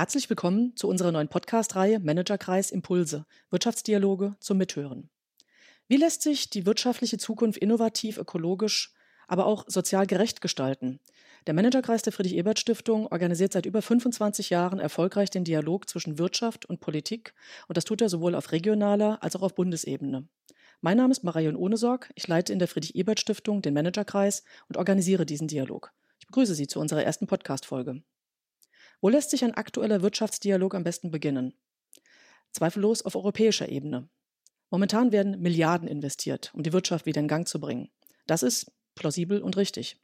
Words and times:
Herzlich 0.00 0.30
willkommen 0.30 0.74
zu 0.76 0.88
unserer 0.88 1.12
neuen 1.12 1.28
Podcast-Reihe 1.28 2.00
Managerkreis 2.00 2.70
Impulse, 2.70 3.26
Wirtschaftsdialoge 3.50 4.34
zum 4.40 4.56
Mithören. 4.56 5.10
Wie 5.88 5.98
lässt 5.98 6.22
sich 6.22 6.48
die 6.48 6.64
wirtschaftliche 6.64 7.18
Zukunft 7.18 7.58
innovativ, 7.58 8.16
ökologisch, 8.16 8.94
aber 9.28 9.44
auch 9.44 9.66
sozial 9.68 10.06
gerecht 10.06 10.40
gestalten? 10.40 11.00
Der 11.46 11.52
Managerkreis 11.52 12.00
der 12.00 12.14
Friedrich-Ebert-Stiftung 12.14 13.08
organisiert 13.08 13.52
seit 13.52 13.66
über 13.66 13.82
25 13.82 14.48
Jahren 14.48 14.78
erfolgreich 14.78 15.28
den 15.28 15.44
Dialog 15.44 15.86
zwischen 15.86 16.16
Wirtschaft 16.16 16.64
und 16.64 16.80
Politik 16.80 17.34
und 17.68 17.76
das 17.76 17.84
tut 17.84 18.00
er 18.00 18.08
sowohl 18.08 18.34
auf 18.34 18.52
regionaler 18.52 19.22
als 19.22 19.36
auch 19.36 19.42
auf 19.42 19.54
Bundesebene. 19.54 20.26
Mein 20.80 20.96
Name 20.96 21.12
ist 21.12 21.24
Marion 21.24 21.56
Ohnesorg, 21.56 22.10
ich 22.14 22.26
leite 22.26 22.54
in 22.54 22.58
der 22.58 22.68
Friedrich-Ebert-Stiftung 22.68 23.60
den 23.60 23.74
Managerkreis 23.74 24.44
und 24.70 24.78
organisiere 24.78 25.26
diesen 25.26 25.46
Dialog. 25.46 25.92
Ich 26.20 26.26
begrüße 26.26 26.54
Sie 26.54 26.68
zu 26.68 26.80
unserer 26.80 27.04
ersten 27.04 27.26
Podcast-Folge. 27.26 28.00
Wo 29.00 29.08
lässt 29.08 29.30
sich 29.30 29.44
ein 29.44 29.54
aktueller 29.54 30.02
Wirtschaftsdialog 30.02 30.74
am 30.74 30.84
besten 30.84 31.10
beginnen? 31.10 31.54
Zweifellos 32.52 33.02
auf 33.02 33.16
europäischer 33.16 33.68
Ebene. 33.68 34.08
Momentan 34.70 35.10
werden 35.10 35.40
Milliarden 35.40 35.88
investiert, 35.88 36.52
um 36.54 36.62
die 36.62 36.72
Wirtschaft 36.72 37.06
wieder 37.06 37.20
in 37.20 37.28
Gang 37.28 37.48
zu 37.48 37.60
bringen. 37.60 37.90
Das 38.26 38.42
ist 38.42 38.70
plausibel 38.94 39.40
und 39.40 39.56
richtig. 39.56 39.98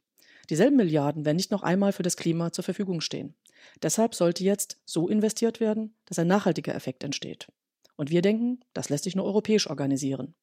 Dieselben 0.49 0.77
Milliarden 0.77 1.25
werden 1.25 1.37
nicht 1.37 1.51
noch 1.51 1.63
einmal 1.63 1.91
für 1.91 2.03
das 2.03 2.17
Klima 2.17 2.51
zur 2.51 2.63
Verfügung 2.63 3.01
stehen. 3.01 3.35
Deshalb 3.81 4.15
sollte 4.15 4.43
jetzt 4.43 4.79
so 4.85 5.07
investiert 5.07 5.59
werden, 5.59 5.93
dass 6.05 6.19
ein 6.19 6.27
nachhaltiger 6.27 6.73
Effekt 6.73 7.03
entsteht. 7.03 7.47
Und 7.97 8.09
wir 8.09 8.21
denken, 8.21 8.61
das 8.73 8.89
lässt 8.89 9.03
sich 9.03 9.15
nur 9.15 9.25
europäisch 9.25 9.67
organisieren. 9.67 10.35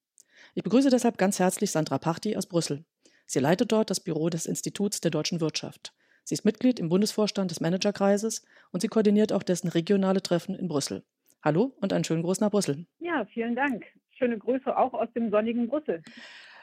Ich 0.55 0.62
begrüße 0.62 0.91
deshalb 0.91 1.18
ganz 1.18 1.38
herzlich 1.38 1.70
Sandra 1.70 1.98
Pachti 1.98 2.36
aus 2.36 2.46
Brüssel. 2.46 2.84
Sie 3.27 3.38
leitet 3.41 3.72
dort 3.72 3.91
das 3.91 4.00
Büro 4.00 4.28
des 4.28 4.46
Instituts 4.46 5.00
der 5.00 5.10
deutschen 5.10 5.41
Wirtschaft. 5.41 5.94
Sie 6.24 6.34
ist 6.34 6.45
Mitglied 6.46 6.80
im 6.80 6.88
Bundesvorstand 6.88 7.51
des 7.51 7.60
Managerkreises 7.60 8.46
und 8.73 8.80
sie 8.80 8.89
koordiniert 8.89 9.33
auch 9.33 9.42
dessen 9.42 9.69
regionale 9.69 10.22
Treffen 10.22 10.55
in 10.55 10.69
Brüssel. 10.69 11.05
Hallo 11.42 11.77
und 11.83 11.92
einen 11.92 12.05
schönen 12.05 12.22
Gruß 12.22 12.41
nach 12.41 12.50
Brüssel. 12.50 12.86
Ja, 12.98 13.27
vielen 13.27 13.55
Dank. 13.55 13.84
Schöne 14.12 14.39
Grüße 14.39 14.75
auch 14.75 14.95
aus 14.95 15.12
dem 15.14 15.30
sonnigen 15.30 15.69
Brüssel. 15.69 16.02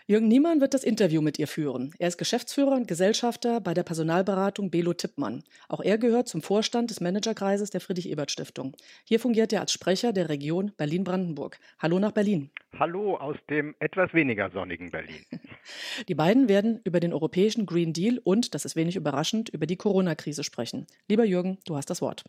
Jürgen 0.07 0.27
Niemann 0.27 0.61
wird 0.61 0.73
das 0.73 0.83
Interview 0.83 1.21
mit 1.21 1.37
ihr 1.37 1.47
führen. 1.47 1.93
Er 1.99 2.07
ist 2.07 2.17
Geschäftsführer 2.17 2.71
und 2.71 2.87
Gesellschafter 2.87 3.61
bei 3.61 3.75
der 3.75 3.83
Personalberatung 3.83 4.71
Belo 4.71 4.93
Tippmann. 4.93 5.43
Auch 5.69 5.79
er 5.79 5.99
gehört 5.99 6.27
zum 6.27 6.41
Vorstand 6.41 6.89
des 6.89 7.01
Managerkreises 7.01 7.69
der 7.69 7.81
Friedrich-Ebert-Stiftung. 7.81 8.75
Hier 9.03 9.19
fungiert 9.19 9.53
er 9.53 9.61
als 9.61 9.71
Sprecher 9.71 10.11
der 10.11 10.29
Region 10.29 10.71
Berlin-Brandenburg. 10.75 11.59
Hallo 11.77 11.99
nach 11.99 12.13
Berlin. 12.13 12.49
Hallo 12.79 13.15
aus 13.15 13.37
dem 13.49 13.75
etwas 13.79 14.11
weniger 14.13 14.49
sonnigen 14.49 14.89
Berlin. 14.89 15.23
Die 16.07 16.15
beiden 16.15 16.49
werden 16.49 16.81
über 16.83 16.99
den 16.99 17.13
europäischen 17.13 17.67
Green 17.67 17.93
Deal 17.93 18.19
und, 18.23 18.55
das 18.55 18.65
ist 18.65 18.75
wenig 18.75 18.95
überraschend, 18.95 19.49
über 19.49 19.67
die 19.67 19.77
Corona-Krise 19.77 20.43
sprechen. 20.43 20.87
Lieber 21.07 21.25
Jürgen, 21.25 21.59
du 21.65 21.77
hast 21.77 21.91
das 21.91 22.01
Wort. 22.01 22.23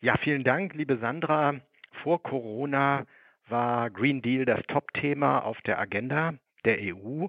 Ja, 0.00 0.16
vielen 0.16 0.42
Dank, 0.42 0.74
liebe 0.74 0.98
Sandra. 0.98 1.60
Vor 2.02 2.20
Corona 2.22 3.06
war 3.48 3.90
Green 3.90 4.22
Deal 4.22 4.44
das 4.44 4.60
Top-Thema 4.66 5.44
auf 5.44 5.60
der 5.62 5.78
Agenda 5.78 6.34
der 6.68 6.94
EU. 6.94 7.26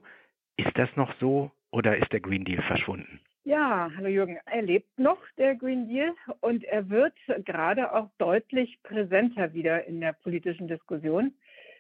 Ist 0.58 0.78
das 0.78 0.90
noch 0.96 1.14
so 1.20 1.52
oder 1.72 1.98
ist 1.98 2.12
der 2.12 2.20
Green 2.20 2.44
Deal 2.44 2.62
verschwunden? 2.64 3.22
Ja, 3.46 3.90
hallo 3.96 4.10
Jürgen. 4.10 4.38
Er 4.46 4.62
lebt 4.62 5.00
noch, 5.00 5.20
der 5.38 5.56
Green 5.56 5.88
Deal, 5.88 6.14
und 6.42 6.64
er 6.66 6.90
wird 6.90 7.14
gerade 7.46 7.94
auch 7.94 8.10
deutlich 8.18 8.78
präsenter 8.84 9.54
wieder 9.54 9.86
in 9.86 10.02
der 10.02 10.14
politischen 10.14 10.68
Diskussion. 10.68 11.34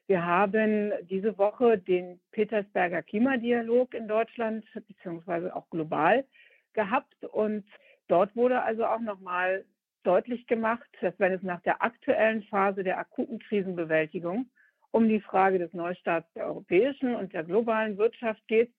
Wir 0.07 0.25
haben 0.25 0.93
diese 1.09 1.37
Woche 1.37 1.77
den 1.77 2.19
Petersberger 2.31 3.03
Klimadialog 3.03 3.93
in 3.93 4.07
Deutschland 4.07 4.65
beziehungsweise 4.87 5.55
auch 5.55 5.69
global 5.69 6.25
gehabt 6.73 7.23
und 7.25 7.65
dort 8.07 8.35
wurde 8.35 8.61
also 8.63 8.85
auch 8.85 9.02
nochmal 9.02 9.65
deutlich 10.03 10.47
gemacht, 10.47 10.89
dass 11.02 11.13
wenn 11.19 11.33
es 11.33 11.43
nach 11.43 11.61
der 11.61 11.83
aktuellen 11.83 12.41
Phase 12.43 12.83
der 12.83 12.97
akuten 12.97 13.37
Krisenbewältigung 13.37 14.49
um 14.92 15.08
die 15.08 15.22
Frage 15.22 15.60
des 15.60 15.73
Neustarts 15.73 16.32
der 16.33 16.45
europäischen 16.45 17.16
und 17.16 17.33
der 17.33 17.44
globalen 17.44 17.98
Wirtschaft 17.98 18.45
geht, 18.48 18.72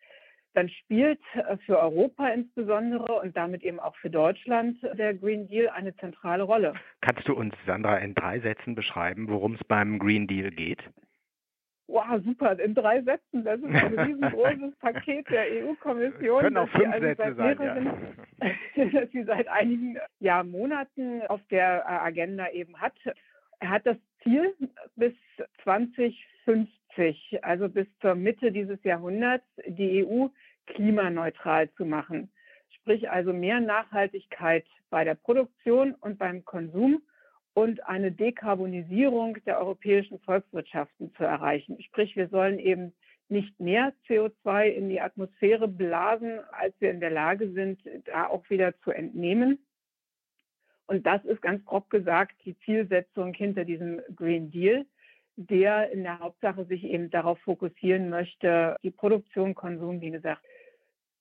dann 0.54 0.68
spielt 0.68 1.20
äh, 1.34 1.56
für 1.58 1.78
Europa 1.78 2.28
insbesondere 2.28 3.20
und 3.20 3.36
damit 3.36 3.62
eben 3.62 3.78
auch 3.78 3.94
für 3.96 4.10
Deutschland 4.10 4.76
der 4.94 5.14
Green 5.14 5.48
Deal 5.48 5.68
eine 5.68 5.94
zentrale 5.96 6.42
Rolle. 6.42 6.74
Kannst 7.00 7.28
du 7.28 7.34
uns, 7.34 7.54
Sandra, 7.66 7.98
in 7.98 8.14
drei 8.14 8.40
Sätzen 8.40 8.74
beschreiben, 8.74 9.28
worum 9.28 9.54
es 9.54 9.64
beim 9.64 9.98
Green 9.98 10.26
Deal 10.26 10.50
geht? 10.50 10.82
Wow, 11.86 12.20
super, 12.24 12.58
in 12.60 12.74
drei 12.74 13.02
Sätzen. 13.02 13.44
Das 13.44 13.58
ist 13.58 13.66
ein 13.66 13.98
riesengroßes 13.98 14.76
Paket 14.78 15.28
der 15.28 15.44
EU-Kommission. 15.64 16.42
Können 16.42 16.56
auch 16.56 16.68
fünf 16.68 16.92
also 16.92 17.06
Sätze 17.06 17.34
sein, 17.34 18.06
ja. 18.76 18.84
dass 19.00 19.10
sie 19.10 19.24
seit 19.24 19.48
einigen 19.48 19.98
ja, 20.20 20.44
Monaten 20.44 21.22
auf 21.22 21.40
der 21.50 21.80
äh, 21.80 21.88
Agenda 21.88 22.48
eben 22.50 22.80
hat. 22.80 22.94
Er 23.60 23.70
hat 23.70 23.86
das 23.86 23.96
Ziel 24.22 24.54
bis 24.96 25.12
2050, 25.62 27.38
also 27.42 27.68
bis 27.68 27.86
zur 28.00 28.14
Mitte 28.14 28.52
dieses 28.52 28.82
Jahrhunderts, 28.82 29.44
die 29.66 30.04
EU 30.04 30.28
klimaneutral 30.66 31.70
zu 31.72 31.84
machen. 31.84 32.30
Sprich 32.70 33.10
also 33.10 33.32
mehr 33.32 33.60
Nachhaltigkeit 33.60 34.66
bei 34.88 35.04
der 35.04 35.14
Produktion 35.14 35.94
und 35.94 36.18
beim 36.18 36.44
Konsum 36.44 37.02
und 37.54 37.86
eine 37.86 38.12
Dekarbonisierung 38.12 39.36
der 39.44 39.58
europäischen 39.58 40.18
Volkswirtschaften 40.20 41.14
zu 41.14 41.24
erreichen. 41.24 41.80
Sprich, 41.82 42.16
wir 42.16 42.28
sollen 42.28 42.58
eben 42.58 42.94
nicht 43.28 43.58
mehr 43.60 43.92
CO2 44.08 44.68
in 44.68 44.88
die 44.88 45.00
Atmosphäre 45.00 45.68
blasen, 45.68 46.40
als 46.52 46.74
wir 46.80 46.90
in 46.90 47.00
der 47.00 47.10
Lage 47.10 47.52
sind, 47.52 47.80
da 48.06 48.26
auch 48.28 48.48
wieder 48.50 48.76
zu 48.80 48.90
entnehmen. 48.90 49.58
Und 50.90 51.06
das 51.06 51.24
ist 51.24 51.40
ganz 51.40 51.64
grob 51.66 51.88
gesagt 51.88 52.34
die 52.44 52.58
Zielsetzung 52.64 53.32
hinter 53.32 53.64
diesem 53.64 54.00
Green 54.16 54.50
Deal, 54.50 54.84
der 55.36 55.92
in 55.92 56.02
der 56.02 56.18
Hauptsache 56.18 56.64
sich 56.64 56.82
eben 56.82 57.10
darauf 57.10 57.38
fokussieren 57.42 58.10
möchte, 58.10 58.74
die 58.82 58.90
Produktion, 58.90 59.54
Konsum, 59.54 60.00
wie 60.00 60.10
gesagt, 60.10 60.42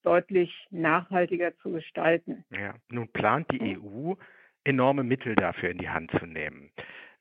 deutlich 0.02 0.52
nachhaltiger 0.72 1.56
zu 1.58 1.72
gestalten. 1.72 2.44
Ja, 2.50 2.74
nun 2.90 3.10
plant 3.10 3.46
die 3.52 3.78
EU 3.78 4.16
enorme 4.64 5.04
Mittel 5.04 5.36
dafür 5.36 5.70
in 5.70 5.78
die 5.78 5.90
Hand 5.90 6.10
zu 6.18 6.26
nehmen. 6.26 6.72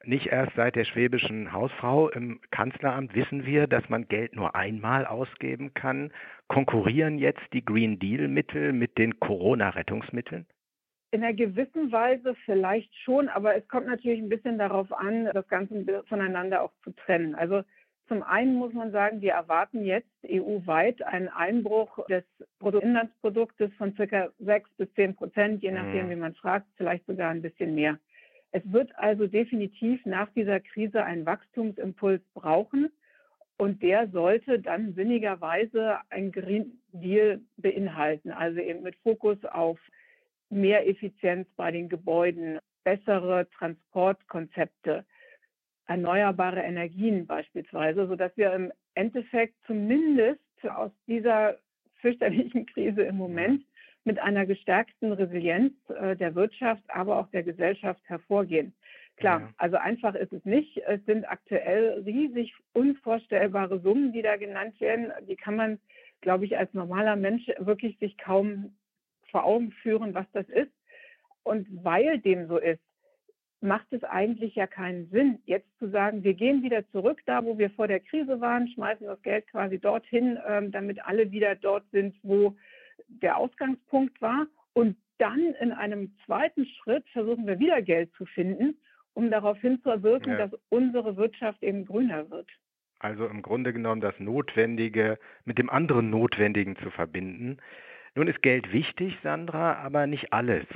Nicht 0.05 0.29
erst 0.29 0.57
seit 0.57 0.75
der 0.75 0.85
schwäbischen 0.85 1.53
Hausfrau 1.53 2.09
im 2.09 2.41
Kanzleramt 2.51 3.15
wissen 3.15 3.45
wir, 3.45 3.67
dass 3.67 3.87
man 3.91 4.09
Geld 4.09 4.35
nur 4.35 4.55
einmal 4.55 5.05
ausgeben 5.05 5.75
kann. 5.75 6.15
Konkurrieren 6.47 7.19
jetzt 7.19 7.45
die 7.53 7.63
Green 7.63 7.99
Deal-Mittel 7.99 8.73
mit 8.73 8.97
den 8.97 9.21
Corona-Rettungsmitteln? 9.21 10.47
In 11.11 11.25
einer 11.25 11.33
gewissen 11.33 11.91
Weise 11.91 12.35
vielleicht 12.45 12.95
schon, 12.97 13.29
aber 13.29 13.57
es 13.57 13.67
kommt 13.69 13.87
natürlich 13.87 14.21
ein 14.21 14.29
bisschen 14.29 14.59
darauf 14.59 14.93
an, 14.93 15.25
das 15.33 15.49
Ganze 15.49 16.05
voneinander 16.07 16.63
auch 16.63 16.73
zu 16.85 16.91
trennen. 16.93 17.35
Also 17.35 17.63
zum 18.09 18.23
einen 18.23 18.55
muss 18.55 18.73
man 18.73 18.91
sagen, 18.91 19.21
wir 19.21 19.33
erwarten 19.33 19.85
jetzt 19.85 20.09
EU-weit 20.27 21.03
einen 21.03 21.29
Einbruch 21.29 21.99
des 22.09 22.25
Bruttoinlandsproduktes 22.59 23.71
von 23.75 23.95
circa 23.97 24.31
sechs 24.39 24.71
bis 24.77 24.93
zehn 24.95 25.15
Prozent, 25.15 25.63
je 25.63 25.73
nachdem, 25.73 26.07
mhm. 26.07 26.11
wie 26.11 26.17
man 26.17 26.35
fragt, 26.35 26.67
vielleicht 26.77 27.07
sogar 27.07 27.31
ein 27.31 27.43
bisschen 27.43 27.75
mehr. 27.75 27.99
Es 28.51 28.63
wird 28.73 28.91
also 28.97 29.27
definitiv 29.27 30.05
nach 30.07 30.31
dieser 30.33 30.61
Krise 30.61 31.05
einen 31.05 31.27
Wachstumsimpuls 31.27 32.23
brauchen 32.33 32.91
und 33.59 33.83
der 33.83 34.09
sollte 34.09 34.59
dann 34.59 34.95
sinnigerweise 34.95 35.99
ein 36.09 36.33
Green 36.33 36.81
Deal 36.93 37.41
beinhalten, 37.59 38.31
also 38.31 38.59
eben 38.61 38.83
mit 38.83 38.97
Fokus 38.97 39.45
auf 39.45 39.79
mehr 40.51 40.89
Effizienz 40.89 41.49
bei 41.57 41.71
den 41.71 41.89
Gebäuden, 41.89 42.59
bessere 42.85 43.49
Transportkonzepte, 43.51 45.05
erneuerbare 45.87 46.61
Energien 46.61 47.27
beispielsweise, 47.27 48.07
sodass 48.07 48.37
wir 48.37 48.53
im 48.53 48.73
Endeffekt 48.95 49.55
zumindest 49.67 50.41
aus 50.69 50.91
dieser 51.07 51.57
fürchterlichen 52.01 52.67
Krise 52.67 53.03
im 53.03 53.17
Moment 53.17 53.65
mit 54.05 54.19
einer 54.19 54.47
gestärkten 54.47 55.13
Resilienz 55.13 55.73
äh, 55.91 56.17
der 56.17 56.35
Wirtschaft, 56.35 56.83
aber 56.89 57.19
auch 57.19 57.29
der 57.31 57.43
Gesellschaft 57.43 58.01
hervorgehen. 58.07 58.75
Klar, 59.17 59.53
also 59.57 59.77
einfach 59.77 60.15
ist 60.15 60.33
es 60.33 60.45
nicht. 60.45 60.79
Es 60.87 61.05
sind 61.05 61.29
aktuell 61.29 62.03
riesig 62.07 62.55
unvorstellbare 62.73 63.81
Summen, 63.81 64.13
die 64.13 64.23
da 64.23 64.37
genannt 64.37 64.81
werden. 64.81 65.13
Die 65.29 65.35
kann 65.35 65.57
man, 65.57 65.81
glaube 66.21 66.45
ich, 66.45 66.57
als 66.57 66.73
normaler 66.73 67.17
Mensch 67.17 67.49
wirklich 67.59 67.99
sich 67.99 68.17
kaum 68.17 68.77
vor 69.31 69.45
Augen 69.45 69.73
führen, 69.83 70.15
was 70.15 70.27
das 70.33 70.49
ist. 70.49 70.73
Und 71.43 71.67
weil 71.85 72.19
dem 72.19 72.47
so 72.47 72.59
ist, 72.59 72.81
macht 73.61 73.93
es 73.93 74.05
eigentlich 74.05 74.55
ja 74.55 74.67
keinen 74.67 75.09
Sinn, 75.11 75.41
jetzt 75.45 75.69
zu 75.79 75.89
sagen, 75.91 76.23
wir 76.23 76.35
gehen 76.35 76.63
wieder 76.63 76.89
zurück 76.91 77.21
da, 77.27 77.45
wo 77.45 77.59
wir 77.59 77.71
vor 77.71 77.89
der 77.89 78.01
Krise 78.01 78.41
waren, 78.41 78.69
schmeißen 78.69 79.07
das 79.07 79.21
Geld 79.23 79.47
quasi 79.49 79.79
dorthin, 79.79 80.39
ähm, 80.47 80.71
damit 80.71 81.05
alle 81.05 81.33
wieder 81.33 81.55
dort 81.57 81.85
sind, 81.91 82.15
wo 82.23 82.57
der 83.09 83.37
Ausgangspunkt 83.37 84.21
war. 84.21 84.47
Und 84.75 84.97
dann 85.19 85.55
in 85.61 85.73
einem 85.73 86.13
zweiten 86.25 86.67
Schritt 86.67 87.09
versuchen 87.11 87.47
wir 87.47 87.59
wieder 87.59 87.83
Geld 87.83 88.13
zu 88.15 88.27
finden, 88.27 88.79
um 89.15 89.31
darauf 89.31 89.59
hinzuwirken, 89.59 90.33
ja. 90.33 90.47
dass 90.47 90.61
unsere 90.69 91.17
Wirtschaft 91.17 91.63
eben 91.63 91.85
grüner 91.85 92.31
wird. 92.31 92.49
Also 93.01 93.27
im 93.27 93.43
Grunde 93.43 93.73
genommen 93.73 94.01
das 94.01 94.19
Notwendige 94.19 95.19
mit 95.45 95.59
dem 95.59 95.71
anderen 95.71 96.11
Notwendigen 96.11 96.77
zu 96.77 96.91
verbinden. 96.91 97.59
Nun 98.15 98.29
ist 98.29 98.43
Geld 98.43 98.73
wichtig, 98.73 99.17
Sandra, 99.23 99.75
aber 99.75 100.07
nicht 100.07 100.33
alles. 100.33 100.67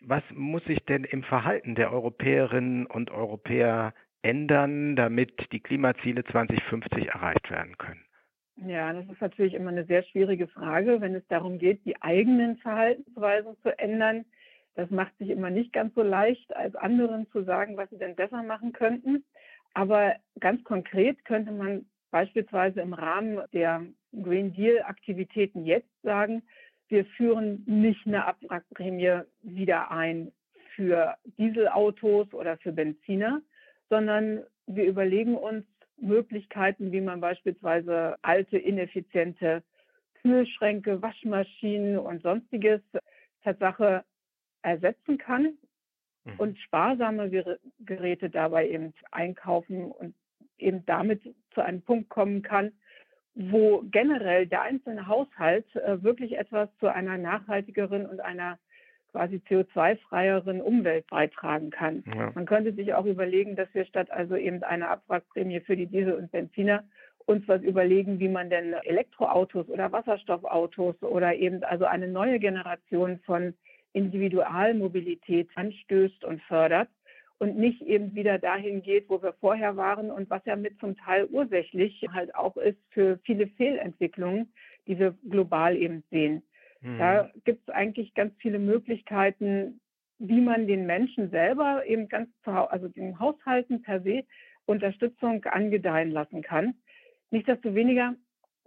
Was 0.00 0.22
muss 0.32 0.64
sich 0.64 0.78
denn 0.86 1.04
im 1.04 1.22
Verhalten 1.22 1.74
der 1.74 1.92
Europäerinnen 1.92 2.86
und 2.86 3.10
Europäer 3.10 3.92
ändern, 4.22 4.96
damit 4.96 5.52
die 5.52 5.60
Klimaziele 5.60 6.24
2050 6.24 7.08
erreicht 7.08 7.50
werden 7.50 7.76
können? 7.76 8.04
Ja, 8.66 8.92
das 8.92 9.06
ist 9.08 9.20
natürlich 9.20 9.54
immer 9.54 9.70
eine 9.70 9.84
sehr 9.84 10.02
schwierige 10.02 10.46
Frage, 10.48 11.00
wenn 11.00 11.14
es 11.14 11.26
darum 11.28 11.58
geht, 11.58 11.84
die 11.84 12.00
eigenen 12.02 12.56
Verhaltensweisen 12.58 13.56
zu 13.62 13.78
ändern. 13.78 14.26
Das 14.74 14.90
macht 14.90 15.16
sich 15.18 15.30
immer 15.30 15.50
nicht 15.50 15.72
ganz 15.72 15.94
so 15.94 16.02
leicht, 16.02 16.54
als 16.54 16.74
anderen 16.76 17.26
zu 17.30 17.42
sagen, 17.42 17.76
was 17.76 17.88
sie 17.90 17.98
denn 17.98 18.16
besser 18.16 18.42
machen 18.42 18.72
könnten. 18.72 19.24
Aber 19.72 20.14
ganz 20.40 20.62
konkret 20.64 21.24
könnte 21.24 21.52
man 21.52 21.86
beispielsweise 22.10 22.80
im 22.80 22.92
Rahmen 22.92 23.40
der 23.52 23.84
Green 24.12 24.52
Deal-Aktivitäten 24.52 25.64
jetzt 25.64 25.90
sagen, 26.02 26.42
wir 26.88 27.04
führen 27.04 27.62
nicht 27.66 28.06
eine 28.06 28.26
Abwrackprämie 28.26 29.22
wieder 29.42 29.90
ein 29.90 30.32
für 30.74 31.16
Dieselautos 31.38 32.32
oder 32.34 32.56
für 32.58 32.72
Benziner, 32.72 33.40
sondern 33.88 34.44
wir 34.66 34.84
überlegen 34.84 35.36
uns 35.36 35.64
Möglichkeiten, 35.98 36.92
wie 36.92 37.00
man 37.00 37.20
beispielsweise 37.20 38.16
alte, 38.22 38.58
ineffiziente 38.58 39.62
Kühlschränke, 40.22 41.00
Waschmaschinen 41.02 41.98
und 41.98 42.22
sonstiges 42.22 42.80
Tatsache 43.42 44.04
ersetzen 44.62 45.18
kann 45.18 45.58
mhm. 46.24 46.34
und 46.38 46.58
sparsame 46.58 47.30
Geräte 47.80 48.30
dabei 48.30 48.68
eben 48.68 48.92
einkaufen 49.10 49.90
und 49.90 50.14
eben 50.62 50.84
damit 50.86 51.22
zu 51.54 51.60
einem 51.62 51.82
Punkt 51.82 52.08
kommen 52.08 52.42
kann, 52.42 52.72
wo 53.34 53.82
generell 53.90 54.46
der 54.46 54.62
einzelne 54.62 55.06
Haushalt 55.06 55.64
äh, 55.76 56.02
wirklich 56.02 56.38
etwas 56.38 56.68
zu 56.78 56.88
einer 56.88 57.16
nachhaltigeren 57.16 58.06
und 58.06 58.20
einer 58.20 58.58
quasi 59.12 59.42
CO2-freieren 59.48 60.60
Umwelt 60.60 61.06
beitragen 61.08 61.70
kann. 61.70 62.04
Ja. 62.06 62.30
Man 62.34 62.46
könnte 62.46 62.72
sich 62.72 62.94
auch 62.94 63.06
überlegen, 63.06 63.56
dass 63.56 63.68
wir 63.72 63.84
statt 63.84 64.10
also 64.10 64.36
eben 64.36 64.62
einer 64.62 64.88
Abwrackprämie 64.88 65.60
für 65.60 65.76
die 65.76 65.86
Diesel 65.86 66.14
und 66.14 66.30
Benziner 66.30 66.84
uns 67.26 67.46
was 67.46 67.62
überlegen, 67.62 68.18
wie 68.18 68.28
man 68.28 68.50
denn 68.50 68.72
Elektroautos 68.72 69.68
oder 69.68 69.92
Wasserstoffautos 69.92 71.02
oder 71.02 71.34
eben 71.34 71.62
also 71.64 71.84
eine 71.84 72.08
neue 72.08 72.38
Generation 72.38 73.18
von 73.24 73.54
Individualmobilität 73.92 75.48
anstößt 75.54 76.24
und 76.24 76.42
fördert 76.42 76.88
und 77.40 77.56
nicht 77.56 77.80
eben 77.82 78.14
wieder 78.14 78.38
dahin 78.38 78.82
geht, 78.82 79.08
wo 79.08 79.22
wir 79.22 79.32
vorher 79.32 79.76
waren 79.76 80.10
und 80.10 80.28
was 80.28 80.44
ja 80.44 80.56
mit 80.56 80.78
zum 80.78 80.94
Teil 80.96 81.26
ursächlich 81.30 82.06
halt 82.12 82.34
auch 82.34 82.56
ist 82.58 82.78
für 82.90 83.18
viele 83.24 83.46
Fehlentwicklungen, 83.46 84.52
die 84.86 84.98
wir 84.98 85.16
global 85.28 85.74
eben 85.74 86.04
sehen. 86.10 86.42
Mhm. 86.82 86.98
Da 86.98 87.30
gibt 87.44 87.66
es 87.66 87.74
eigentlich 87.74 88.12
ganz 88.14 88.34
viele 88.38 88.58
Möglichkeiten, 88.58 89.80
wie 90.18 90.42
man 90.42 90.66
den 90.66 90.84
Menschen 90.84 91.30
selber 91.30 91.86
eben 91.86 92.08
ganz 92.10 92.28
zu 92.44 92.54
Hause, 92.54 92.72
also 92.72 92.88
den 92.88 93.18
Haushalten 93.18 93.80
per 93.80 94.02
se 94.02 94.24
Unterstützung 94.66 95.42
angedeihen 95.44 96.10
lassen 96.10 96.42
kann. 96.42 96.74
Nichtsdestoweniger 97.30 98.16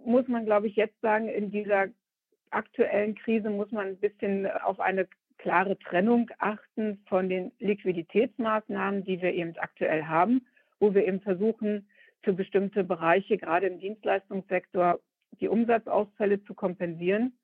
muss 0.04 0.26
man, 0.26 0.46
glaube 0.46 0.66
ich, 0.66 0.74
jetzt 0.74 1.00
sagen, 1.00 1.28
in 1.28 1.52
dieser 1.52 1.86
aktuellen 2.50 3.14
Krise 3.14 3.50
muss 3.50 3.70
man 3.70 3.86
ein 3.86 3.98
bisschen 3.98 4.50
auf 4.50 4.80
eine 4.80 5.06
klare 5.44 5.78
Trennung 5.78 6.30
achten 6.38 7.04
von 7.06 7.28
den 7.28 7.52
Liquiditätsmaßnahmen, 7.58 9.04
die 9.04 9.20
wir 9.20 9.34
eben 9.34 9.54
aktuell 9.58 10.04
haben, 10.04 10.46
wo 10.80 10.94
wir 10.94 11.06
eben 11.06 11.20
versuchen, 11.20 11.86
für 12.22 12.32
bestimmte 12.32 12.82
Bereiche, 12.82 13.36
gerade 13.36 13.66
im 13.66 13.78
Dienstleistungssektor, 13.78 15.00
die 15.40 15.48
Umsatzausfälle 15.48 16.42
zu 16.44 16.54
kompensieren 16.54 17.34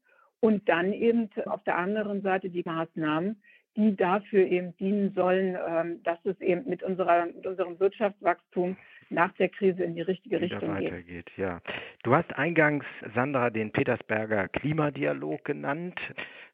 und 0.40 0.66
dann 0.66 0.94
eben 0.94 1.28
auf 1.44 1.62
der 1.64 1.76
anderen 1.76 2.22
Seite 2.22 2.48
die 2.48 2.62
Maßnahmen, 2.64 3.42
die 3.80 3.96
dafür 3.96 4.46
eben 4.46 4.76
dienen 4.76 5.12
sollen, 5.14 5.56
ähm, 5.68 6.02
dass 6.04 6.18
es 6.24 6.40
eben 6.40 6.68
mit, 6.68 6.82
unserer, 6.82 7.26
mit 7.26 7.46
unserem 7.46 7.78
Wirtschaftswachstum 7.80 8.76
nach 9.10 9.32
der 9.32 9.48
Krise 9.48 9.82
in 9.82 9.94
die 9.94 10.02
richtige 10.02 10.40
Richtung 10.40 10.68
weitergeht. 10.68 11.26
Geht. 11.26 11.36
Ja. 11.36 11.60
Du 12.04 12.14
hast 12.14 12.32
eingangs, 12.36 12.84
Sandra, 13.14 13.50
den 13.50 13.72
Petersberger 13.72 14.48
Klimadialog 14.48 15.44
genannt. 15.44 15.98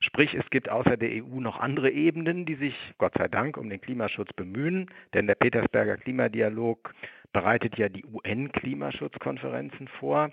Sprich, 0.00 0.34
es 0.34 0.49
gibt 0.50 0.70
außer 0.70 0.96
der 0.96 1.11
EU 1.11 1.40
noch 1.40 1.61
andere 1.61 1.90
Ebenen, 1.90 2.46
die 2.46 2.55
sich, 2.55 2.75
Gott 2.99 3.12
sei 3.19 3.28
Dank, 3.28 3.58
um 3.58 3.69
den 3.69 3.81
Klimaschutz 3.81 4.32
bemühen. 4.32 4.90
Denn 5.12 5.26
der 5.26 5.34
Petersberger 5.34 5.99
Klimadialog 5.99 6.94
bereitet 7.32 7.76
ja 7.76 7.88
die 7.88 8.05
UN-Klimaschutzkonferenzen 8.06 9.88
vor. 9.88 10.31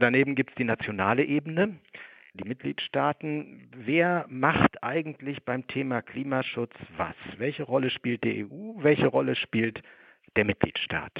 Daneben 0.00 0.34
gibt 0.34 0.50
es 0.50 0.56
die 0.56 0.64
nationale 0.64 1.24
Ebene 1.24 1.76
die 2.34 2.48
Mitgliedstaaten. 2.48 3.68
Wer 3.74 4.26
macht 4.28 4.82
eigentlich 4.82 5.44
beim 5.44 5.66
Thema 5.66 6.02
Klimaschutz 6.02 6.74
was? 6.96 7.14
Welche 7.38 7.64
Rolle 7.64 7.90
spielt 7.90 8.24
die 8.24 8.44
EU? 8.44 8.74
Welche 8.82 9.06
Rolle 9.06 9.34
spielt 9.34 9.82
der 10.36 10.44
Mitgliedstaat? 10.44 11.12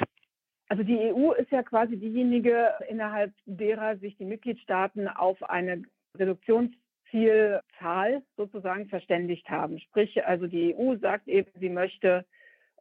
Also 0.69 0.85
die 0.85 0.99
EU 0.99 1.33
ist 1.33 1.51
ja 1.51 1.65
quasi 1.65 1.97
diejenige, 1.97 2.69
innerhalb 2.89 3.33
derer 3.45 3.97
sich 3.97 4.17
die 4.17 4.25
Mitgliedstaaten 4.25 5.09
auf 5.09 5.43
eine 5.43 5.83
Reduktionszielzahl 6.17 8.23
sozusagen 8.37 8.89
verständigt 8.89 9.51
haben. 9.51 9.81
Sprich, 9.81 10.25
also 10.25 10.47
die 10.47 10.77
EU 10.77 10.97
sagt 10.99 11.27
eben, 11.27 11.51
sie 11.59 11.71
möchte 11.71 12.25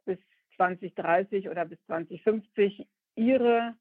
bis 0.04 0.18
2030 0.56 1.48
oder 1.48 1.64
bis 1.64 1.84
2050 1.86 2.86
ihre 3.16 3.74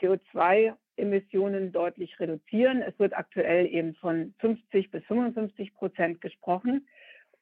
CO2 0.00 0.74
Emissionen 0.96 1.72
deutlich 1.72 2.18
reduzieren. 2.20 2.82
Es 2.82 2.98
wird 2.98 3.16
aktuell 3.16 3.66
eben 3.66 3.94
von 3.94 4.34
50 4.38 4.90
bis 4.90 5.04
55 5.04 5.74
Prozent 5.74 6.20
gesprochen. 6.20 6.86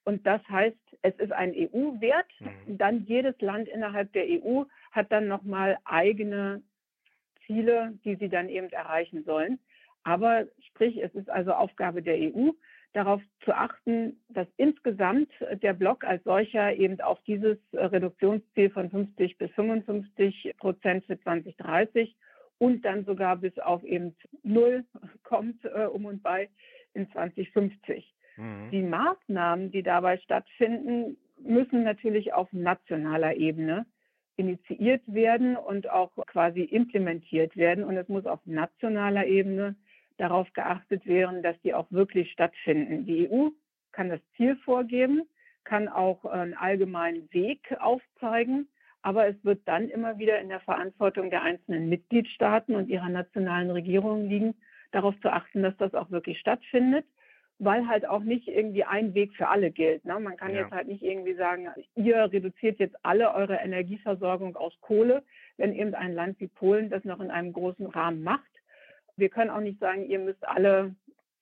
Und 0.05 0.27
das 0.27 0.41
heißt, 0.49 0.77
es 1.03 1.15
ist 1.17 1.33
ein 1.33 1.53
EU-Wert. 1.53 2.31
Mhm. 2.41 2.79
Dann 2.79 3.05
jedes 3.05 3.39
Land 3.41 3.69
innerhalb 3.69 4.13
der 4.13 4.25
EU 4.25 4.65
hat 4.93 5.13
dann 5.13 5.29
nochmal 5.29 5.79
eigene 5.85 6.63
Ziele, 7.47 7.93
die 8.05 8.17
sie 8.17 8.29
dann 8.29 8.49
eben 8.49 8.71
erreichen 8.71 9.25
sollen. 9.25 9.59
Aber 10.05 10.47
sprich, 10.61 10.97
es 11.03 11.15
ist 11.15 11.29
also 11.29 11.53
Aufgabe 11.53 12.03
der 12.03 12.17
EU, 12.17 12.53
darauf 12.93 13.21
zu 13.45 13.53
achten, 13.53 14.19
dass 14.29 14.47
insgesamt 14.57 15.31
der 15.63 15.75
Block 15.75 16.05
als 16.05 16.25
solcher 16.25 16.75
eben 16.75 17.01
auf 17.01 17.21
dieses 17.27 17.59
Reduktionsziel 17.75 18.71
von 18.71 18.91
50 18.91 19.37
bis 19.37 19.51
55 19.53 20.55
Prozent 20.57 21.05
für 21.05 21.21
2030 21.21 22.17
und 22.59 22.85
dann 22.85 23.05
sogar 23.05 23.37
bis 23.37 23.59
auf 23.59 23.83
eben 23.85 24.15
null 24.43 24.85
kommt 25.23 25.65
äh, 25.65 25.87
um 25.87 26.05
und 26.05 26.23
bei 26.23 26.49
in 26.95 27.11
2050. 27.11 28.15
Mhm. 28.37 28.71
Die 28.71 28.83
Maßnahmen, 28.83 29.71
die 29.71 29.83
dabei 29.83 30.19
stattfinden, 30.19 31.17
müssen 31.41 31.85
natürlich 31.85 32.33
auf 32.33 32.53
nationaler 32.53 33.37
Ebene 33.37 33.87
initiiert 34.37 35.03
werden 35.07 35.57
und 35.57 35.91
auch 35.91 36.13
quasi 36.27 36.63
implementiert 36.63 37.57
werden. 37.57 37.85
Und 37.85 37.97
es 37.97 38.09
muss 38.09 38.27
auf 38.27 38.41
nationaler 38.45 39.27
Ebene 39.27 39.75
darauf 40.17 40.53
geachtet 40.53 41.07
werden, 41.07 41.43
dass 41.43 41.61
die 41.63 41.75
auch 41.75 41.91
wirklich 41.91 42.31
stattfinden. 42.33 43.05
Die 43.05 43.29
EU 43.29 43.49
kann 43.93 44.09
das 44.09 44.21
Ziel 44.37 44.57
vorgeben, 44.57 45.23
kann 45.65 45.89
auch 45.89 46.25
einen 46.25 46.55
allgemeinen 46.55 47.29
Weg 47.33 47.61
aufzeigen, 47.81 48.69
aber 49.03 49.29
es 49.29 49.37
wird 49.45 49.61
dann 49.67 49.89
immer 49.89 50.19
wieder 50.19 50.41
in 50.41 50.49
der 50.49 50.61
Verantwortung 50.61 51.31
der 51.31 51.43
einzelnen 51.43 51.89
Mitgliedstaaten 51.89 52.75
und 52.75 52.89
ihrer 52.89 53.09
nationalen 53.09 53.71
Regierungen 53.71 54.29
liegen, 54.29 54.55
darauf 54.91 55.19
zu 55.21 55.33
achten, 55.33 55.63
dass 55.63 55.77
das 55.77 55.95
auch 55.95 56.11
wirklich 56.11 56.39
stattfindet, 56.39 57.05
weil 57.59 57.87
halt 57.89 58.07
auch 58.07 58.23
nicht 58.23 58.49
irgendwie 58.49 58.85
ein 58.85 59.15
Weg 59.15 59.35
für 59.35 59.49
alle 59.49 59.71
gilt. 59.71 60.05
Ne? 60.05 60.19
Man 60.19 60.37
kann 60.37 60.55
ja. 60.55 60.63
jetzt 60.63 60.73
halt 60.73 60.89
nicht 60.89 61.03
irgendwie 61.03 61.35
sagen, 61.35 61.69
ihr 61.97 62.17
reduziert 62.33 62.79
jetzt 62.79 62.97
alle 63.03 63.35
eure 63.35 63.57
Energieversorgung 63.57 64.57
aus 64.57 64.73
Kohle, 64.81 65.23
wenn 65.57 65.75
eben 65.75 65.95
ein 65.95 66.15
Land 66.15 66.41
wie 66.41 66.49
Polen 66.49 66.89
das 66.91 67.05
noch 67.05 67.21
in 67.21 67.31
einem 67.31 67.53
großen 67.53 67.87
Rahmen 67.87 68.23
macht. 68.23 68.43
Wir 69.17 69.29
können 69.29 69.51
auch 69.51 69.61
nicht 69.61 69.81
sagen, 69.81 70.07
ihr 70.07 70.21
müsst 70.21 70.47
alle 70.47 70.95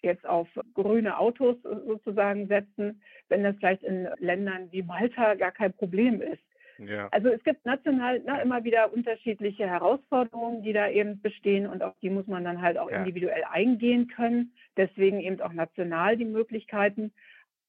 jetzt 0.03 0.27
auf 0.27 0.49
grüne 0.75 1.19
Autos 1.19 1.57
sozusagen 1.63 2.47
setzen, 2.47 3.03
wenn 3.29 3.43
das 3.43 3.57
vielleicht 3.57 3.83
in 3.83 4.09
Ländern 4.19 4.71
wie 4.73 4.83
Malta 4.83 5.35
gar 5.35 5.53
kein 5.53 5.73
Problem 5.73 6.23
ist. 6.23 6.43
Ja. 6.79 7.09
Also 7.11 7.29
es 7.29 7.43
gibt 7.45 7.65
national 7.65 8.21
na, 8.25 8.41
immer 8.41 8.65
wieder 8.65 8.93
unterschiedliche 8.93 9.67
Herausforderungen, 9.67 10.63
die 10.63 10.73
da 10.73 10.89
eben 10.89 11.21
bestehen 11.21 11.67
und 11.67 11.83
auf 11.83 11.95
die 12.03 12.11
muss 12.11 12.27
man 12.27 12.45
dann 12.45 12.61
halt 12.61 12.79
auch 12.79 12.91
ja. 12.91 12.99
individuell 12.99 13.45
eingehen 13.51 14.09
können. 14.09 14.53
Deswegen 14.77 15.21
eben 15.21 15.41
auch 15.41 15.53
national 15.53 16.17
die 16.17 16.25
Möglichkeiten. 16.25 17.13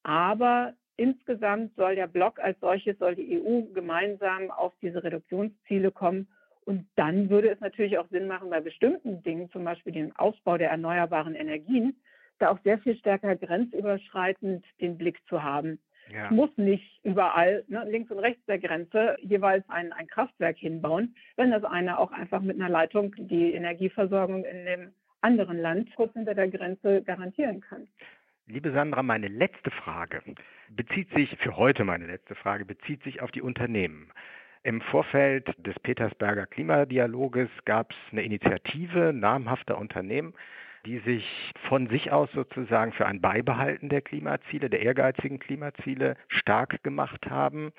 Aber 0.02 0.74
insgesamt 0.96 1.74
soll 1.76 1.94
der 1.94 2.06
Block 2.06 2.38
als 2.38 2.58
solches, 2.60 2.98
soll 2.98 3.14
die 3.14 3.40
EU 3.40 3.62
gemeinsam 3.72 4.50
auf 4.50 4.74
diese 4.82 5.02
Reduktionsziele 5.02 5.90
kommen. 5.90 6.28
Und 6.64 6.86
dann 6.96 7.30
würde 7.30 7.48
es 7.48 7.60
natürlich 7.60 7.96
auch 7.96 8.08
Sinn 8.08 8.26
machen, 8.26 8.50
bei 8.50 8.60
bestimmten 8.60 9.22
Dingen, 9.22 9.50
zum 9.50 9.64
Beispiel 9.64 9.92
dem 9.92 10.14
Ausbau 10.16 10.58
der 10.58 10.70
erneuerbaren 10.70 11.34
Energien, 11.34 11.96
da 12.38 12.50
auch 12.50 12.58
sehr 12.62 12.78
viel 12.78 12.96
stärker 12.96 13.36
grenzüberschreitend 13.36 14.64
den 14.80 14.98
Blick 14.98 15.18
zu 15.28 15.42
haben. 15.42 15.78
Ja. 16.10 16.30
muss 16.30 16.50
nicht 16.56 17.00
überall 17.02 17.64
ne, 17.68 17.84
links 17.88 18.10
und 18.10 18.18
rechts 18.18 18.44
der 18.46 18.58
Grenze 18.58 19.16
jeweils 19.20 19.68
ein, 19.68 19.92
ein 19.92 20.06
Kraftwerk 20.06 20.56
hinbauen, 20.56 21.14
wenn 21.36 21.50
das 21.50 21.64
eine 21.64 21.98
auch 21.98 22.12
einfach 22.12 22.40
mit 22.40 22.56
einer 22.56 22.70
Leitung 22.70 23.14
die 23.18 23.52
Energieversorgung 23.52 24.44
in 24.44 24.64
dem 24.64 24.92
anderen 25.20 25.58
Land 25.58 25.94
kurz 25.96 26.12
hinter 26.12 26.34
der 26.34 26.48
Grenze 26.48 27.02
garantieren 27.02 27.60
kann. 27.60 27.88
Liebe 28.46 28.72
Sandra, 28.72 29.02
meine 29.02 29.28
letzte 29.28 29.70
Frage 29.70 30.22
bezieht 30.70 31.10
sich, 31.14 31.36
für 31.38 31.56
heute 31.56 31.84
meine 31.84 32.06
letzte 32.06 32.34
Frage, 32.34 32.64
bezieht 32.64 33.02
sich 33.02 33.20
auf 33.20 33.30
die 33.30 33.42
Unternehmen. 33.42 34.10
Im 34.62 34.80
Vorfeld 34.80 35.54
des 35.58 35.78
Petersberger 35.80 36.46
Klimadialoges 36.46 37.48
gab 37.64 37.92
es 37.92 37.96
eine 38.12 38.22
Initiative 38.22 39.12
namhafter 39.12 39.78
Unternehmen, 39.78 40.34
die 40.88 40.98
sich 41.00 41.52
von 41.68 41.86
sich 41.88 42.12
aus 42.12 42.30
sozusagen 42.32 42.92
für 42.92 43.04
ein 43.04 43.20
Beibehalten 43.20 43.90
der 43.90 44.00
Klimaziele, 44.00 44.70
der 44.70 44.80
ehrgeizigen 44.80 45.38
Klimaziele 45.38 46.16
stark 46.28 46.82
gemacht 46.82 47.28
haben. 47.28 47.72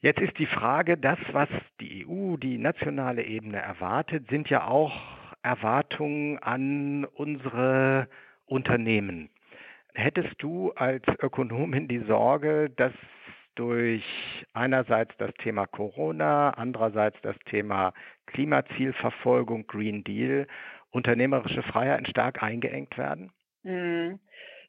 Jetzt 0.00 0.20
ist 0.20 0.38
die 0.38 0.46
Frage, 0.46 0.96
das, 0.96 1.18
was 1.32 1.50
die 1.80 2.06
EU, 2.06 2.36
die 2.38 2.56
nationale 2.56 3.24
Ebene 3.24 3.58
erwartet, 3.58 4.26
sind 4.30 4.48
ja 4.48 4.66
auch 4.66 4.98
Erwartungen 5.42 6.38
an 6.38 7.04
unsere 7.04 8.08
Unternehmen. 8.46 9.28
Hättest 9.92 10.34
du 10.38 10.72
als 10.76 11.04
Ökonomin 11.20 11.88
die 11.88 12.04
Sorge, 12.06 12.70
dass 12.70 12.92
durch 13.54 14.04
einerseits 14.54 15.14
das 15.18 15.34
Thema 15.42 15.66
Corona, 15.66 16.50
andererseits 16.50 17.20
das 17.22 17.36
Thema 17.46 17.92
Klimazielverfolgung, 18.26 19.66
Green 19.66 20.04
Deal, 20.04 20.46
unternehmerische 20.90 21.62
Freiheiten 21.62 22.06
stark 22.06 22.42
eingeengt 22.42 22.96
werden? 22.96 23.32
Hm. 23.64 24.18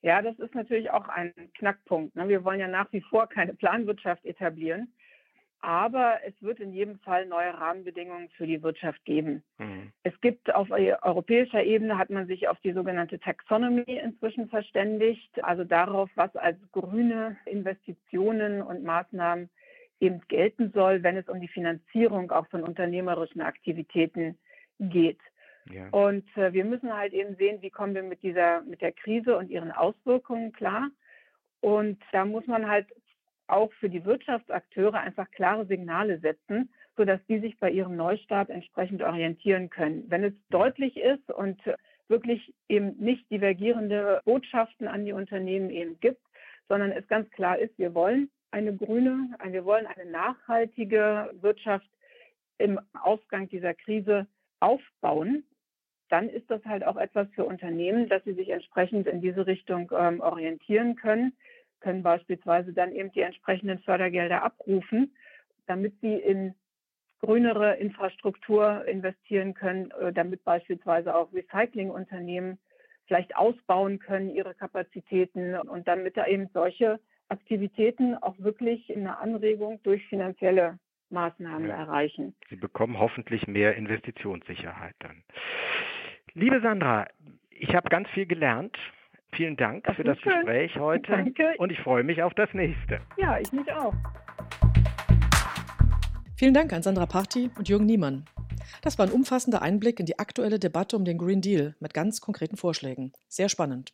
Ja, 0.02 0.22
das 0.22 0.40
ist 0.40 0.56
natürlich 0.56 0.92
auch 0.92 1.10
ein 1.10 1.34
Knackpunkt. 1.58 2.16
Ne? 2.16 2.30
Wir 2.30 2.44
wollen 2.44 2.60
ja 2.60 2.68
nach 2.68 2.92
wie 2.92 3.02
vor 3.02 3.28
keine 3.28 3.54
Planwirtschaft 3.54 4.26
etablieren. 4.26 4.94
Aber 5.62 6.20
es 6.26 6.34
wird 6.42 6.62
in 6.62 6.72
jedem 6.72 7.00
Fall 7.00 7.26
neue 7.26 7.54
Rahmenbedingungen 7.54 8.30
für 8.30 8.48
die 8.48 8.64
Wirtschaft 8.64 9.04
geben. 9.04 9.44
Mhm. 9.58 9.92
Es 10.04 10.14
gibt 10.22 10.56
auf 10.56 10.72
europäischer 10.72 11.62
Ebene, 11.62 11.98
hat 11.98 12.10
man 12.10 12.28
sich 12.28 12.48
auf 12.48 12.58
die 12.62 12.72
sogenannte 12.72 13.20
Taxonomy 13.20 13.84
inzwischen 13.84 14.48
verständigt, 14.48 15.44
also 15.44 15.66
darauf, 15.66 16.10
was 16.16 16.34
als 16.38 16.58
grüne 16.72 17.36
Investitionen 17.46 18.62
und 18.62 18.84
Maßnahmen 18.84 19.50
eben 20.00 20.22
gelten 20.30 20.72
soll, 20.72 21.04
wenn 21.04 21.18
es 21.18 21.28
um 21.28 21.42
die 21.42 21.50
Finanzierung 21.50 22.32
auch 22.32 22.48
von 22.48 22.64
unternehmerischen 22.64 23.42
Aktivitäten 23.42 24.38
geht. 24.80 25.20
Ja. 25.70 25.88
Und 25.90 26.26
äh, 26.36 26.54
wir 26.54 26.66
müssen 26.66 26.96
halt 26.96 27.14
eben 27.14 27.36
sehen, 27.36 27.62
wie 27.62 27.70
kommen 27.70 27.96
wir 27.96 28.04
mit 28.04 28.24
dieser, 28.24 28.62
mit 28.62 28.82
der 28.82 28.92
Krise 28.92 29.38
und 29.38 29.50
ihren 29.50 29.72
Auswirkungen 29.72 30.52
klar. 30.52 30.90
Und 31.62 32.02
da 32.12 32.26
muss 32.26 32.48
man 32.48 32.68
halt 32.68 32.88
auch 33.48 33.72
für 33.74 33.90
die 33.90 34.06
Wirtschaftsakteure 34.06 35.00
einfach 35.00 35.30
klare 35.32 35.66
Signale 35.66 36.20
setzen, 36.20 36.70
sodass 36.96 37.20
die 37.28 37.40
sich 37.40 37.58
bei 37.60 37.72
ihrem 37.72 37.96
Neustart 37.96 38.50
entsprechend 38.50 39.02
orientieren 39.02 39.70
können. 39.70 40.06
Wenn 40.10 40.24
es 40.24 40.34
deutlich 40.50 40.98
ist 40.98 41.32
und 41.32 41.60
wirklich 42.08 42.54
eben 42.68 42.98
nicht 42.98 43.30
divergierende 43.30 44.22
Botschaften 44.26 44.88
an 44.88 45.06
die 45.06 45.14
Unternehmen 45.14 45.70
eben 45.70 46.00
gibt, 46.00 46.22
sondern 46.68 46.92
es 46.92 47.08
ganz 47.08 47.30
klar 47.32 47.58
ist, 47.58 47.78
wir 47.78 47.94
wollen 47.94 48.30
eine 48.52 48.76
grüne, 48.76 49.36
wir 49.44 49.66
wollen 49.66 49.86
eine 49.86 50.10
nachhaltige 50.10 51.32
Wirtschaft 51.42 51.90
im 52.58 52.80
Ausgang 52.94 53.48
dieser 53.48 53.74
Krise 53.74 54.28
aufbauen, 54.60 55.44
dann 56.10 56.30
ist 56.30 56.50
das 56.50 56.64
halt 56.66 56.86
auch 56.86 56.98
etwas 56.98 57.28
für 57.36 57.46
Unternehmen, 57.46 58.10
dass 58.10 58.24
sie 58.24 58.34
sich 58.34 58.50
entsprechend 58.50 59.08
in 59.08 59.22
diese 59.22 59.48
Richtung 59.48 59.92
ähm, 59.98 60.22
orientieren 60.22 60.96
können 60.96 61.34
können 61.80 62.04
beispielsweise 62.04 62.74
dann 62.74 62.92
eben 62.92 63.12
die 63.12 63.22
entsprechenden 63.22 63.80
Fördergelder 63.80 64.44
abrufen, 64.44 65.16
damit 65.68 65.94
sie 66.02 66.14
in 66.16 66.56
grünere 67.20 67.76
Infrastruktur 67.76 68.86
investieren 68.86 69.54
können, 69.54 69.92
äh, 69.92 70.14
damit 70.14 70.44
beispielsweise 70.44 71.16
auch 71.16 71.34
Recyclingunternehmen 71.34 72.58
vielleicht 73.08 73.36
ausbauen 73.36 74.00
können 74.00 74.30
ihre 74.30 74.54
Kapazitäten 74.54 75.56
und 75.56 75.88
damit 75.88 76.16
da 76.16 76.28
eben 76.28 76.48
solche 76.54 77.00
Aktivitäten 77.28 78.16
auch 78.16 78.38
wirklich 78.40 78.96
eine 78.96 79.18
Anregung 79.18 79.82
durch 79.84 80.06
finanzielle 80.08 80.80
Maßnahmen 81.10 81.68
ja. 81.70 81.76
erreichen. 81.76 82.36
Sie 82.50 82.56
bekommen 82.56 83.00
hoffentlich 83.00 83.48
mehr 83.48 83.76
Investitionssicherheit 83.76 84.96
dann. 85.00 85.24
Liebe 86.34 86.62
Sandra, 86.62 87.08
ich 87.50 87.74
habe 87.76 87.90
ganz 87.90 88.08
viel 88.10 88.26
gelernt 88.26 88.78
Vielen 89.32 89.58
Dank 89.58 89.84
das 89.84 89.96
für 89.96 90.04
das 90.04 90.20
schön. 90.20 90.34
Gespräch 90.34 90.76
heute. 90.78 91.12
Danke. 91.12 91.54
Und 91.58 91.72
ich 91.72 91.80
freue 91.80 92.04
mich 92.04 92.22
auf 92.24 92.34
das 92.34 92.50
nächste. 92.54 93.00
Ja, 93.18 93.40
ich 93.40 93.52
mich 93.52 93.72
auch. 93.72 93.94
Vielen 96.36 96.54
Dank 96.54 96.74
an 96.74 96.82
Sandra 96.82 97.06
Party 97.06 97.52
und 97.58 97.70
Jürgen 97.70 97.86
Niemann. 97.86 98.26
Das 98.82 98.98
war 98.98 99.06
ein 99.06 99.12
umfassender 99.12 99.62
Einblick 99.62 100.00
in 100.00 100.06
die 100.06 100.18
aktuelle 100.18 100.58
Debatte 100.58 100.96
um 100.96 101.06
den 101.06 101.18
Green 101.18 101.42
Deal 101.42 101.76
mit 101.80 101.94
ganz 101.94 102.22
konkreten 102.22 102.58
Vorschlägen. 102.58 103.14
Sehr 103.28 103.50
spannend. 103.50 103.94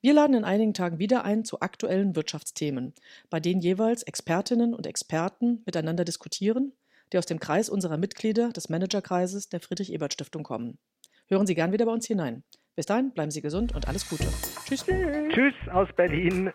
Wir 0.00 0.14
laden 0.14 0.34
in 0.34 0.44
einigen 0.44 0.74
Tagen 0.74 0.98
wieder 0.98 1.24
ein 1.24 1.44
zu 1.44 1.60
aktuellen 1.60 2.16
Wirtschaftsthemen, 2.16 2.94
bei 3.30 3.38
denen 3.38 3.60
jeweils 3.60 4.02
Expertinnen 4.02 4.74
und 4.74 4.86
Experten 4.86 5.62
miteinander 5.66 6.04
diskutieren, 6.04 6.72
die 7.12 7.18
aus 7.18 7.26
dem 7.26 7.38
Kreis 7.38 7.68
unserer 7.68 7.96
Mitglieder 7.96 8.50
des 8.50 8.68
Managerkreises 8.68 9.48
der 9.48 9.60
Friedrich-Ebert-Stiftung 9.60 10.42
kommen. 10.42 10.78
Hören 11.28 11.46
Sie 11.46 11.54
gern 11.54 11.72
wieder 11.72 11.86
bei 11.86 11.92
uns 11.92 12.06
hinein. 12.06 12.44
Bis 12.76 12.86
dahin, 12.86 13.12
bleiben 13.12 13.30
Sie 13.30 13.40
gesund 13.40 13.74
und 13.74 13.88
alles 13.88 14.08
Gute. 14.08 14.24
Tschüss. 14.66 14.84
Tschüss 14.84 15.54
aus 15.72 15.88
Berlin. 15.96 16.50